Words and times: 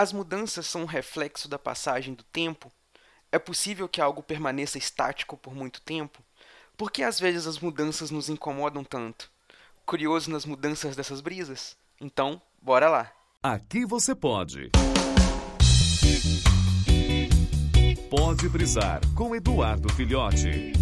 As 0.00 0.14
mudanças 0.14 0.66
são 0.66 0.84
um 0.84 0.86
reflexo 0.86 1.46
da 1.46 1.58
passagem 1.58 2.14
do 2.14 2.22
tempo? 2.22 2.72
É 3.30 3.38
possível 3.38 3.86
que 3.86 4.00
algo 4.00 4.22
permaneça 4.22 4.78
estático 4.78 5.36
por 5.36 5.54
muito 5.54 5.82
tempo? 5.82 6.22
Por 6.74 6.90
que 6.90 7.02
às 7.02 7.20
vezes 7.20 7.46
as 7.46 7.58
mudanças 7.58 8.10
nos 8.10 8.30
incomodam 8.30 8.82
tanto? 8.82 9.30
Curioso 9.84 10.30
nas 10.30 10.46
mudanças 10.46 10.96
dessas 10.96 11.20
brisas? 11.20 11.76
Então, 12.00 12.40
bora 12.62 12.88
lá! 12.88 13.12
Aqui 13.42 13.84
você 13.84 14.14
pode. 14.14 14.70
Pode 18.08 18.48
brisar 18.48 19.02
com 19.14 19.36
Eduardo 19.36 19.92
Filhote. 19.92 20.72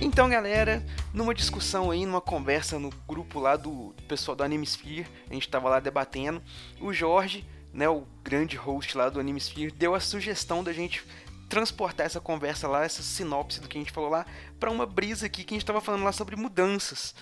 Então, 0.00 0.30
galera, 0.30 0.82
numa 1.14 1.32
discussão 1.32 1.92
aí, 1.92 2.04
numa 2.04 2.20
conversa 2.20 2.76
no 2.76 2.90
grupo 3.06 3.38
lá 3.38 3.56
do 3.56 3.94
pessoal 4.08 4.36
do 4.36 4.42
Animesphere, 4.42 5.06
a 5.30 5.32
gente 5.32 5.48
tava 5.48 5.68
lá 5.68 5.78
debatendo, 5.78 6.42
o 6.80 6.92
Jorge, 6.92 7.46
né, 7.72 7.88
o 7.88 8.04
grande 8.24 8.56
host 8.56 8.98
lá 8.98 9.08
do 9.08 9.20
Animesphere, 9.20 9.70
deu 9.70 9.94
a 9.94 10.00
sugestão 10.00 10.64
da 10.64 10.72
gente 10.72 11.04
transportar 11.48 12.04
essa 12.04 12.20
conversa 12.20 12.66
lá, 12.66 12.84
essa 12.84 13.00
sinopse 13.00 13.60
do 13.60 13.68
que 13.68 13.78
a 13.78 13.80
gente 13.80 13.92
falou 13.92 14.10
lá, 14.10 14.26
para 14.58 14.72
uma 14.72 14.84
brisa 14.84 15.26
aqui 15.26 15.44
que 15.44 15.54
a 15.54 15.56
gente 15.56 15.62
estava 15.62 15.80
falando 15.80 16.02
lá 16.02 16.10
sobre 16.10 16.34
mudanças, 16.34 17.14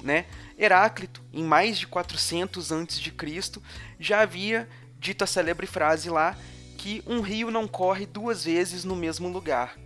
né? 0.00 0.26
Heráclito, 0.56 1.20
em 1.32 1.42
mais 1.42 1.76
de 1.76 1.88
400 1.88 2.70
antes 2.70 3.00
de 3.00 3.10
Cristo, 3.10 3.60
já 3.98 4.20
havia 4.20 4.68
dito 4.96 5.24
a 5.24 5.26
célebre 5.26 5.66
frase 5.66 6.08
lá 6.08 6.38
que 6.78 7.02
um 7.04 7.20
rio 7.20 7.50
não 7.50 7.66
corre 7.66 8.06
duas 8.06 8.44
vezes 8.44 8.84
no 8.84 8.94
mesmo 8.94 9.28
lugar. 9.28 9.76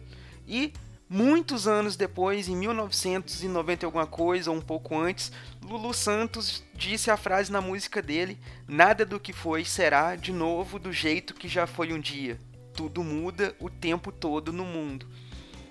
E 0.47 0.75
Muitos 1.11 1.67
anos 1.67 1.97
depois, 1.97 2.49
em 2.49 2.57
1990 2.57 3.87
alguma 3.87 4.07
coisa, 4.07 4.51
ou 4.51 4.57
um 4.59 4.61
pouco 4.61 4.99
antes, 4.99 5.33
Lulu 5.63 5.95
Santos 5.95 6.63
disse 6.75 7.11
a 7.11 7.17
frase 7.17 7.51
na 7.51 7.63
música 7.63 8.03
dele: 8.03 8.39
Nada 8.67 9.07
do 9.07 9.19
que 9.19 9.33
foi 9.33 9.65
será 9.65 10.17
de 10.17 10.33
novo 10.33 10.79
do 10.79 10.93
jeito 10.93 11.33
que 11.33 11.49
já 11.49 11.67
foi 11.67 11.95
um 11.95 12.01
dia. 12.01 12.39
Tudo 12.75 13.03
muda 13.03 13.57
o 13.59 13.71
tempo 13.71 14.13
todo 14.13 14.53
no 14.53 14.65
mundo. 14.65 15.07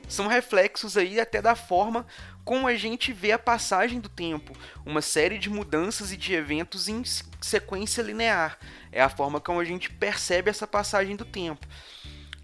São 0.07 0.25
reflexos 0.25 0.97
aí 0.97 1.19
até 1.19 1.39
da 1.39 1.55
forma 1.55 2.07
como 2.43 2.65
a 2.65 2.75
gente 2.75 3.13
vê 3.13 3.33
a 3.33 3.37
passagem 3.37 3.99
do 3.99 4.09
tempo, 4.09 4.53
uma 4.85 5.01
série 5.01 5.37
de 5.37 5.49
mudanças 5.49 6.13
e 6.13 6.17
de 6.17 6.33
eventos 6.33 6.87
em 6.87 7.03
sequência 7.41 8.01
linear. 8.01 8.57
É 8.91 9.01
a 9.01 9.09
forma 9.09 9.39
como 9.39 9.59
a 9.59 9.65
gente 9.65 9.91
percebe 9.91 10.49
essa 10.49 10.65
passagem 10.65 11.15
do 11.15 11.25
tempo. 11.25 11.67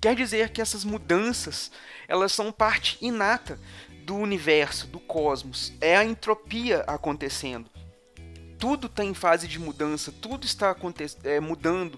Quer 0.03 0.17
dizer 0.17 0.49
que 0.49 0.61
essas 0.61 0.83
mudanças, 0.83 1.71
elas 2.09 2.33
são 2.33 2.51
parte 2.51 2.97
inata 2.99 3.57
do 4.03 4.17
universo, 4.17 4.85
do 4.85 4.99
cosmos. 4.99 5.71
É 5.79 5.95
a 5.95 6.03
entropia 6.03 6.83
acontecendo. 6.85 7.69
Tudo 8.59 8.87
está 8.87 9.01
em 9.05 9.13
fase 9.13 9.47
de 9.47 9.57
mudança, 9.57 10.11
tudo 10.11 10.45
está 10.45 10.75
é, 11.23 11.39
mudando, 11.39 11.97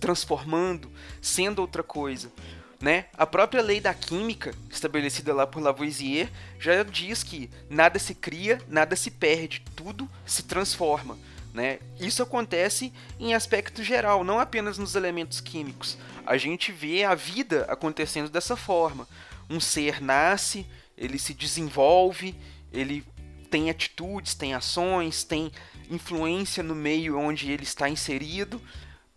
transformando, 0.00 0.90
sendo 1.22 1.60
outra 1.60 1.84
coisa. 1.84 2.32
Né? 2.80 3.04
A 3.16 3.24
própria 3.24 3.62
lei 3.62 3.80
da 3.80 3.94
química, 3.94 4.52
estabelecida 4.68 5.32
lá 5.32 5.46
por 5.46 5.62
Lavoisier, 5.62 6.28
já 6.58 6.82
diz 6.82 7.22
que 7.22 7.48
nada 7.70 8.00
se 8.00 8.16
cria, 8.16 8.60
nada 8.66 8.96
se 8.96 9.12
perde, 9.12 9.62
tudo 9.76 10.10
se 10.26 10.42
transforma. 10.42 11.16
Né? 11.58 11.80
Isso 11.98 12.22
acontece 12.22 12.92
em 13.18 13.34
aspecto 13.34 13.82
geral, 13.82 14.22
não 14.22 14.38
apenas 14.38 14.78
nos 14.78 14.94
elementos 14.94 15.40
químicos. 15.40 15.98
A 16.24 16.36
gente 16.36 16.70
vê 16.70 17.02
a 17.02 17.16
vida 17.16 17.66
acontecendo 17.68 18.30
dessa 18.30 18.54
forma. 18.54 19.08
Um 19.50 19.58
ser 19.58 20.00
nasce, 20.00 20.64
ele 20.96 21.18
se 21.18 21.34
desenvolve, 21.34 22.36
ele 22.72 23.04
tem 23.50 23.70
atitudes, 23.70 24.34
tem 24.34 24.54
ações, 24.54 25.24
tem 25.24 25.50
influência 25.90 26.62
no 26.62 26.76
meio 26.76 27.18
onde 27.18 27.50
ele 27.50 27.64
está 27.64 27.88
inserido, 27.88 28.62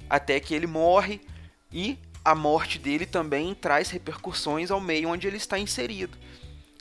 até 0.10 0.40
que 0.40 0.56
ele 0.56 0.66
morre 0.66 1.22
e 1.72 1.96
a 2.26 2.34
morte 2.34 2.80
dele 2.80 3.06
também 3.06 3.54
traz 3.54 3.92
repercussões 3.92 4.72
ao 4.72 4.82
meio 4.82 5.10
onde 5.10 5.28
ele 5.28 5.38
está 5.38 5.60
inserido. 5.60 6.18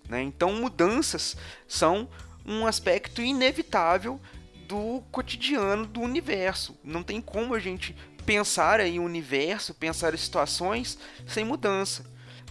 Né? 0.09 0.23
Então, 0.23 0.55
mudanças 0.55 1.37
são 1.69 2.09
um 2.47 2.67
aspecto 2.67 3.21
inevitável 3.21 4.19
do 4.71 5.03
cotidiano 5.11 5.85
do 5.85 6.01
universo. 6.01 6.79
Não 6.85 7.03
tem 7.03 7.21
como 7.21 7.55
a 7.55 7.59
gente 7.59 7.95
pensar 8.25 8.79
o 8.81 9.03
universo, 9.03 9.75
pensar 9.75 10.15
as 10.15 10.21
situações 10.21 10.97
sem 11.27 11.45
mudança. 11.45 12.07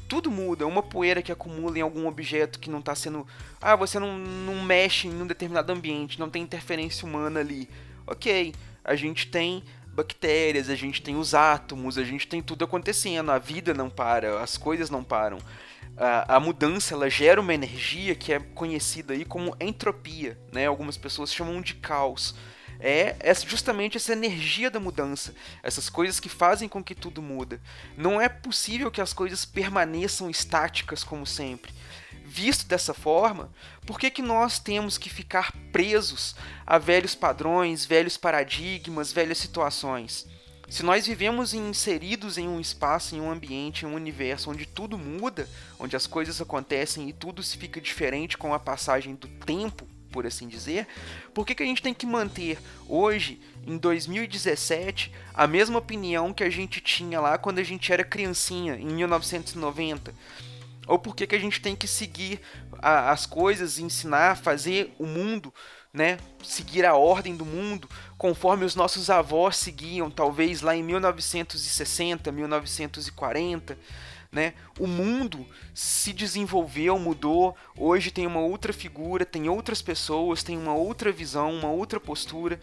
Tudo 0.10 0.30
muda, 0.30 0.68
uma 0.68 0.84
poeira 0.84 1.22
que 1.22 1.32
acumula 1.32 1.78
em 1.78 1.82
algum 1.82 2.08
objeto 2.08 2.60
que 2.60 2.70
não 2.70 2.80
está 2.80 2.94
sendo. 2.94 3.26
Ah, 3.62 3.78
você 3.78 3.98
não, 4.00 4.18
não 4.18 4.62
mexe 4.66 5.08
em 5.08 5.22
um 5.22 5.26
determinado 5.26 5.72
ambiente, 5.72 6.20
não 6.20 6.30
tem 6.30 6.44
interferência 6.44 7.08
humana 7.08 7.40
ali. 7.40 7.70
Ok, 8.06 8.54
a 8.84 8.96
gente 8.96 9.28
tem 9.28 9.64
bactérias, 9.88 10.70
a 10.70 10.76
gente 10.76 11.02
tem 11.02 11.16
os 11.16 11.34
átomos, 11.34 11.98
a 11.98 12.04
gente 12.04 12.28
tem 12.28 12.42
tudo 12.42 12.66
acontecendo, 12.66 13.32
a 13.32 13.40
vida 13.40 13.74
não 13.74 13.90
para, 13.90 14.42
as 14.42 14.58
coisas 14.58 14.90
não 14.90 15.06
param 15.06 15.38
a, 16.00 16.40
mudança 16.40 16.94
ela 16.94 17.10
gera 17.10 17.42
uma 17.42 17.54
energia 17.54 18.16
que 18.16 18.32
é 18.32 18.40
conhecida 18.40 19.14
aí 19.14 19.26
como 19.26 19.56
entropia, 19.60 20.40
né? 20.52 20.66
Algumas 20.66 20.98
pessoas 20.98 21.34
chamam 21.34 21.62
de 21.62 21.74
caos. 21.76 22.36
É, 22.80 23.18
é 23.20 23.36
justamente 23.36 23.98
essa 23.98 24.14
energia 24.14 24.72
da 24.72 24.80
mudança, 24.80 25.36
essas 25.62 25.90
coisas 25.90 26.18
que 26.18 26.30
fazem 26.30 26.70
com 26.70 26.82
que 26.82 26.96
tudo 26.96 27.22
muda. 27.22 27.62
Não 27.98 28.22
é 28.22 28.30
possível 28.30 28.90
que 28.90 29.02
as 29.02 29.12
coisas 29.12 29.44
permaneçam 29.44 30.30
estáticas 30.30 31.04
como 31.04 31.26
sempre. 31.26 31.74
Visto 32.24 32.68
dessa 32.68 32.94
forma, 32.94 33.52
por 33.86 34.00
que, 34.00 34.10
que 34.10 34.22
nós 34.22 34.60
temos 34.60 34.98
que 34.98 35.10
ficar 35.10 35.52
presos 35.74 36.36
a 36.66 36.78
velhos 36.78 37.16
padrões, 37.16 37.86
velhos 37.86 38.16
paradigmas, 38.16 39.12
velhas 39.12 39.40
situações? 39.40 40.26
Se 40.70 40.84
nós 40.84 41.08
vivemos 41.08 41.54
inseridos 41.56 42.38
em 42.38 42.48
um 42.48 42.60
espaço, 42.60 43.16
em 43.16 43.20
um 43.22 43.32
ambiente, 43.32 43.86
em 43.86 43.88
um 43.88 43.96
universo 43.96 44.52
onde 44.52 44.68
tudo 44.68 45.00
muda, 45.00 45.50
onde 45.80 45.96
as 45.96 46.06
coisas 46.06 46.40
acontecem 46.40 47.10
e 47.10 47.14
tudo 47.14 47.42
se 47.42 47.58
fica 47.58 47.82
diferente 47.82 48.38
com 48.38 48.54
a 48.54 48.60
passagem 48.60 49.16
do 49.16 49.28
tempo, 49.28 49.88
por 50.12 50.28
assim 50.28 50.48
dizer, 50.48 50.88
por 51.34 51.46
que, 51.46 51.56
que 51.56 51.64
a 51.64 51.66
gente 51.66 51.82
tem 51.82 51.94
que 51.94 52.06
manter 52.06 52.60
hoje, 52.88 53.42
em 53.66 53.78
2017, 53.78 55.12
a 55.34 55.48
mesma 55.48 55.80
opinião 55.80 56.32
que 56.32 56.44
a 56.44 56.50
gente 56.52 56.80
tinha 56.82 57.20
lá 57.20 57.38
quando 57.38 57.58
a 57.58 57.64
gente 57.64 57.92
era 57.92 58.04
criancinha, 58.04 58.76
em 58.76 58.86
1990? 58.86 60.14
Ou 60.90 61.00
por 61.00 61.16
que, 61.16 61.28
que 61.28 61.36
a 61.36 61.40
gente 61.40 61.62
tem 61.62 61.76
que 61.76 61.88
seguir 61.88 62.42
a, 62.80 63.12
as 63.12 63.26
coisas, 63.26 63.80
ensinar, 63.80 64.38
fazer 64.38 64.94
o 64.98 65.06
mundo 65.06 65.54
né, 65.94 66.20
seguir 66.44 66.86
a 66.86 66.96
ordem 66.96 67.36
do 67.36 67.46
mundo 67.46 67.90
conforme 68.18 68.64
os 68.64 68.76
nossos 68.76 69.10
avós 69.10 69.58
seguiam, 69.58 70.10
talvez 70.10 70.62
lá 70.62 70.76
em 70.76 70.84
1960, 70.84 72.32
1940, 72.32 73.78
né? 74.32 74.54
O 74.80 74.86
mundo 74.86 75.46
se 75.74 76.14
desenvolveu, 76.14 77.00
mudou. 77.00 77.56
Hoje 77.76 78.12
tem 78.12 78.28
uma 78.28 78.42
outra 78.42 78.72
figura, 78.72 79.26
tem 79.26 79.50
outras 79.50 79.82
pessoas, 79.82 80.44
tem 80.44 80.56
uma 80.56 80.76
outra 80.76 81.12
visão, 81.12 81.52
uma 81.52 81.72
outra 81.72 82.00
postura. 82.00 82.60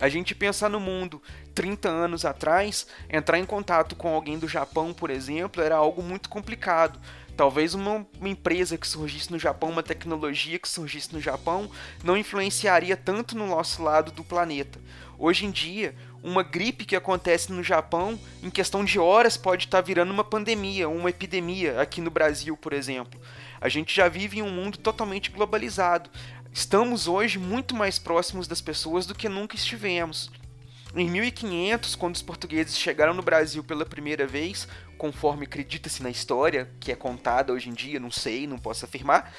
A 0.00 0.08
gente 0.08 0.34
pensar 0.34 0.70
no 0.70 0.80
mundo 0.80 1.20
30 1.54 1.88
anos 1.88 2.24
atrás, 2.24 2.86
entrar 3.10 3.38
em 3.38 3.44
contato 3.44 3.94
com 3.96 4.08
alguém 4.08 4.38
do 4.38 4.48
Japão, 4.48 4.94
por 4.94 5.10
exemplo, 5.10 5.62
era 5.62 5.76
algo 5.76 6.02
muito 6.02 6.28
complicado. 6.30 6.98
Talvez 7.36 7.74
uma, 7.74 8.06
uma, 8.18 8.28
empresa 8.28 8.78
que 8.78 8.88
surgisse 8.88 9.30
no 9.30 9.38
Japão, 9.38 9.68
uma 9.68 9.82
tecnologia 9.82 10.58
que 10.58 10.68
surgisse 10.68 11.12
no 11.12 11.20
Japão, 11.20 11.70
não 12.02 12.16
influenciaria 12.16 12.96
tanto 12.96 13.36
no 13.36 13.46
nosso 13.46 13.82
lado 13.82 14.10
do 14.10 14.24
planeta. 14.24 14.80
Hoje 15.18 15.44
em 15.44 15.50
dia, 15.50 15.94
uma 16.22 16.42
gripe 16.42 16.86
que 16.86 16.96
acontece 16.96 17.52
no 17.52 17.62
Japão, 17.62 18.18
em 18.42 18.48
questão 18.48 18.82
de 18.82 18.98
horas, 18.98 19.36
pode 19.36 19.66
estar 19.66 19.82
virando 19.82 20.12
uma 20.12 20.24
pandemia, 20.24 20.88
uma 20.88 21.10
epidemia 21.10 21.78
aqui 21.78 22.00
no 22.00 22.10
Brasil, 22.10 22.56
por 22.56 22.72
exemplo. 22.72 23.20
A 23.60 23.68
gente 23.68 23.94
já 23.94 24.08
vive 24.08 24.38
em 24.38 24.42
um 24.42 24.50
mundo 24.50 24.78
totalmente 24.78 25.30
globalizado. 25.30 26.08
Estamos 26.50 27.06
hoje 27.06 27.38
muito 27.38 27.74
mais 27.74 27.98
próximos 27.98 28.48
das 28.48 28.62
pessoas 28.62 29.04
do 29.04 29.14
que 29.14 29.28
nunca 29.28 29.56
estivemos. 29.56 30.30
Em 30.96 31.10
1500, 31.10 31.94
quando 31.94 32.14
os 32.14 32.22
portugueses 32.22 32.78
chegaram 32.78 33.12
no 33.12 33.22
Brasil 33.22 33.62
pela 33.62 33.84
primeira 33.84 34.26
vez, 34.26 34.66
conforme 34.96 35.44
acredita-se 35.44 36.02
na 36.02 36.08
história, 36.08 36.70
que 36.80 36.90
é 36.90 36.96
contada 36.96 37.52
hoje 37.52 37.68
em 37.68 37.74
dia, 37.74 38.00
não 38.00 38.10
sei, 38.10 38.46
não 38.46 38.58
posso 38.58 38.86
afirmar, 38.86 39.30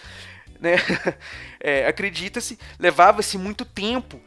né? 0.59 0.75
é, 1.59 1.87
acredita-se, 1.87 2.59
levava-se 2.77 3.39
muito 3.39 3.65
tempo. 3.65 4.21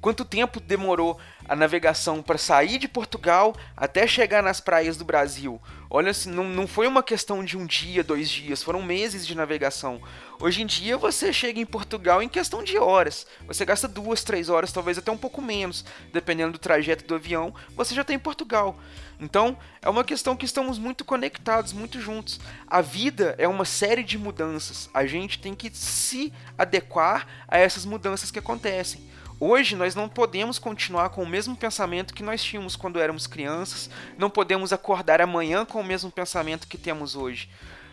Quanto 0.00 0.24
tempo 0.24 0.60
demorou 0.60 1.18
a 1.46 1.54
navegação 1.54 2.22
para 2.22 2.38
sair 2.38 2.78
de 2.78 2.88
Portugal 2.88 3.54
até 3.76 4.06
chegar 4.06 4.42
nas 4.42 4.58
praias 4.58 4.96
do 4.96 5.04
Brasil? 5.04 5.60
Olha, 5.90 6.10
não, 6.26 6.44
não 6.44 6.66
foi 6.66 6.86
uma 6.86 7.02
questão 7.02 7.44
de 7.44 7.58
um 7.58 7.66
dia, 7.66 8.02
dois 8.02 8.30
dias, 8.30 8.62
foram 8.62 8.82
meses 8.82 9.26
de 9.26 9.34
navegação. 9.34 10.00
Hoje 10.40 10.62
em 10.62 10.66
dia 10.66 10.96
você 10.96 11.34
chega 11.34 11.60
em 11.60 11.66
Portugal 11.66 12.22
em 12.22 12.30
questão 12.30 12.64
de 12.64 12.78
horas. 12.78 13.26
Você 13.46 13.62
gasta 13.64 13.86
duas, 13.86 14.24
três 14.24 14.48
horas, 14.48 14.72
talvez 14.72 14.96
até 14.96 15.12
um 15.12 15.18
pouco 15.18 15.42
menos, 15.42 15.84
dependendo 16.12 16.52
do 16.52 16.58
trajeto 16.58 17.04
do 17.04 17.14
avião, 17.14 17.54
você 17.76 17.94
já 17.94 18.00
está 18.00 18.14
em 18.14 18.18
Portugal. 18.18 18.78
Então 19.20 19.58
é 19.82 19.90
uma 19.90 20.02
questão 20.02 20.34
que 20.34 20.46
estamos 20.46 20.78
muito 20.78 21.04
conectados, 21.04 21.74
muito 21.74 22.00
juntos. 22.00 22.40
A 22.66 22.80
vida 22.80 23.34
é 23.36 23.46
uma 23.46 23.66
série 23.66 24.02
de 24.02 24.16
mudanças. 24.16 24.88
A 24.94 25.04
gente 25.04 25.38
tem 25.38 25.54
que 25.54 25.70
se 25.76 26.32
adequar 26.56 27.26
a 27.46 27.58
essas 27.58 27.84
mudanças 27.84 28.30
que 28.30 28.38
acontecem. 28.38 29.10
Hoje 29.42 29.74
nós 29.74 29.94
não 29.94 30.06
podemos 30.06 30.58
continuar 30.58 31.08
com 31.08 31.22
o 31.22 31.26
mesmo 31.26 31.56
pensamento 31.56 32.12
que 32.12 32.22
nós 32.22 32.44
tínhamos 32.44 32.76
quando 32.76 33.00
éramos 33.00 33.26
crianças, 33.26 33.88
não 34.18 34.28
podemos 34.28 34.70
acordar 34.70 35.18
amanhã 35.22 35.64
com 35.64 35.80
o 35.80 35.84
mesmo 35.84 36.10
pensamento 36.10 36.68
que 36.68 36.76
temos 36.76 37.16
hoje. 37.16 37.48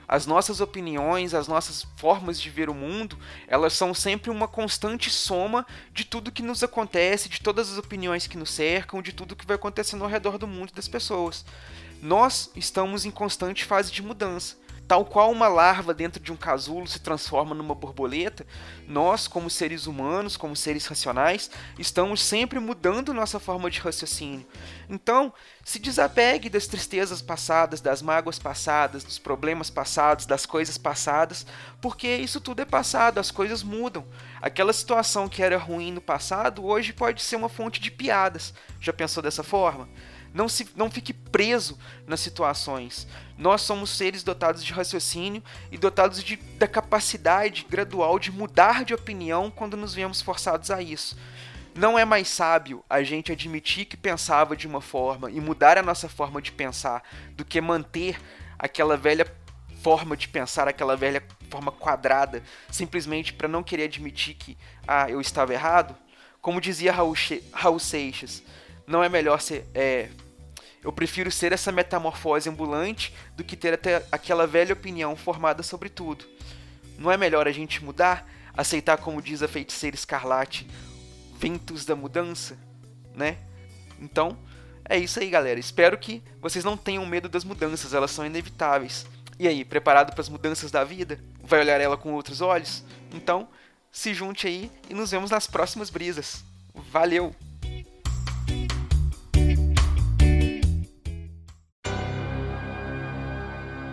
As 0.05 0.25
nossas 0.25 0.59
opiniões, 0.59 1.33
as 1.33 1.47
nossas 1.47 1.88
formas 1.95 2.38
de 2.41 2.49
ver 2.49 2.69
o 2.69 2.73
mundo, 2.73 3.17
elas 3.47 3.71
são 3.71 3.94
sempre 3.94 4.29
uma 4.29 4.45
constante 4.45 5.09
soma 5.09 5.65
de 5.94 6.03
tudo 6.03 6.33
que 6.33 6.44
nos 6.44 6.63
acontece, 6.63 7.29
de 7.29 7.39
todas 7.39 7.71
as 7.71 7.77
opiniões 7.77 8.27
que 8.27 8.38
nos 8.38 8.51
cercam, 8.51 9.01
de 9.01 9.13
tudo 9.13 9.35
que 9.35 9.47
vai 9.47 9.55
acontecendo 9.55 10.03
ao 10.03 10.09
redor 10.09 10.38
do 10.38 10.47
mundo 10.47 10.73
das 10.73 10.89
pessoas. 10.89 11.45
Nós 12.01 12.51
estamos 12.57 13.05
em 13.05 13.11
constante 13.11 13.63
fase 13.63 13.89
de 13.89 14.01
mudança. 14.01 14.57
Tal 14.88 15.04
qual 15.04 15.31
uma 15.31 15.50
larva 15.50 15.94
dentro 15.94 16.24
de 16.24 16.31
um 16.31 16.38
casulo 16.38 16.88
se 16.88 17.00
transforma 17.00 17.54
numa 17.54 17.75
borboleta, 17.75 18.48
nós, 18.88 19.28
como 19.28 19.50
seres 19.50 19.86
humanos, 19.86 20.38
como 20.38 20.56
seres 20.56 20.86
racionais, 20.86 21.51
estamos 21.78 22.24
sempre 22.24 22.57
mudando 22.57 23.13
nossa 23.13 23.38
forma 23.38 23.69
de 23.69 23.81
raciocínio. 23.81 24.48
Então, 24.89 25.34
se 25.66 25.78
desapegue 25.78 26.50
das 26.50 26.68
tristezas 26.68 27.22
passadas, 27.22 27.81
das 27.81 28.01
mágoas 28.01 28.39
passadas, 28.39 29.04
dos 29.04 29.19
problemas 29.19 29.69
passados, 29.69 30.25
das 30.25 30.45
coisas 30.45 30.78
passadas, 30.78 31.45
porque 31.81 32.16
isso 32.16 32.40
tudo 32.40 32.62
é 32.62 32.66
passado, 32.66 33.19
as 33.19 33.30
coisas 33.30 33.63
mudam. 33.63 34.06
Aquela 34.42 34.72
situação 34.72 35.28
que 35.28 35.44
era 35.44 35.57
ruim 35.57 35.92
no 35.92 36.00
passado 36.00 36.66
hoje 36.66 36.94
pode 36.94 37.22
ser 37.22 37.36
uma 37.36 37.50
fonte 37.50 37.81
de 37.81 37.92
piadas. 37.92 38.54
Já 38.80 38.94
pensou 38.94 39.22
dessa 39.22 39.44
forma? 39.44 39.90
Não, 40.38 40.48
se, 40.48 40.69
não 40.75 40.92
fique 40.92 41.13
preso 41.13 41.80
nas 42.06 42.19
situações. 42.19 43.07
Nós 43.36 43.63
somos 43.63 43.89
seres 43.89 44.22
dotados 44.22 44.63
de 44.63 44.72
raciocínio 44.72 45.44
e 45.72 45.80
dotados 45.80 46.24
de, 46.24 46.36
da 46.36 46.68
capacidade 46.68 47.66
gradual 47.68 48.19
de 48.19 48.31
mudar 48.31 48.86
de 48.86 48.94
opinião 48.94 49.50
quando 49.50 49.75
nos 49.75 49.95
vemos 49.95 50.22
forçados 50.22 50.69
a 50.69 50.80
isso. 50.80 51.18
Não 51.74 51.98
é 51.98 52.06
mais 52.06 52.28
sábio 52.28 52.86
a 52.88 53.01
gente 53.01 53.31
admitir 53.31 53.86
que 53.86 53.98
pensava 53.98 54.56
de 54.56 54.68
uma 54.68 54.80
forma 54.80 55.31
e 55.31 55.42
mudar 55.42 55.75
a 55.75 55.81
nossa 55.81 56.07
forma 56.07 56.40
de 56.40 56.51
pensar 56.51 57.01
do 57.31 57.44
que 57.44 57.60
manter 57.60 58.22
aquela 58.60 58.95
velha 58.95 59.25
forma 59.81 60.16
de 60.16 60.28
pensar, 60.28 60.68
aquela 60.68 60.95
velha 60.95 61.24
forma 61.50 61.72
quadrada, 61.72 62.44
simplesmente 62.69 63.33
para 63.33 63.48
não 63.48 63.63
querer 63.63 63.86
admitir 63.86 64.36
que 64.36 64.56
ah, 64.88 65.10
eu 65.10 65.19
estava 65.19 65.51
errado? 65.51 65.98
Como 66.40 66.62
dizia 66.62 66.92
Raul, 66.92 67.16
Raul 67.51 67.80
Seixas, 67.80 68.44
não 68.86 69.04
é 69.04 69.10
melhor 69.10 69.42
ser 69.42 69.66
é, 69.74 70.10
eu 70.88 70.94
prefiro 70.94 71.30
ser 71.30 71.51
essa 71.51 71.69
metamorfose 71.69 72.48
ambulante 72.48 73.13
do 73.36 73.44
que 73.44 73.57
ter 73.57 73.74
até 73.74 74.06
aquela 74.10 74.48
velha 74.48 74.72
opinião 74.72 75.18
formada 75.18 75.62
sobre 75.62 75.89
tudo. 75.89 76.24
Não 76.98 77.12
é 77.12 77.18
melhor 77.18 77.45
a 77.45 77.51
gente 77.51 77.84
mudar? 77.84 78.25
Aceitar, 78.54 78.95
como 78.95 79.22
diz 79.22 79.44
a 79.44 79.50
feiticeira 79.50 79.98
escarlate, 79.98 80.66
ventos 81.38 81.84
da 81.84 81.94
mudança? 81.94 82.57
Né? 83.13 83.36
Então, 84.00 84.38
é 84.88 84.98
isso 84.98 85.19
aí, 85.19 85.30
galera. 85.30 85.60
Espero 85.60 85.98
que 85.98 86.24
vocês 86.39 86.63
não 86.63 86.78
tenham 86.78 87.06
medo 87.06 87.28
das 87.28 87.44
mudanças, 87.44 87.94
elas 87.94 88.12
são 88.12 88.25
inevitáveis. 88.25 89.06
E 89.38 89.45
aí, 89.45 89.66
preparado 89.66 90.13
para 90.13 90.22
as 90.22 90.30
mudanças 90.30 90.72
da 90.72 90.86
vida? 90.86 91.19
Vai 91.44 91.60
olhar 91.60 91.81
ela 91.81 91.98
com 91.98 92.13
outros 92.13 92.40
olhos? 92.40 92.81
Então, 93.13 93.50
se 93.92 94.13
junte 94.13 94.48
aí 94.48 94.72
e 94.90 94.94
nos 94.94 95.12
vemos 95.12 95.31
nas 95.31 95.48
próximas 95.48 95.90
brisas. 95.90 96.45
Valeu! 96.94 97.36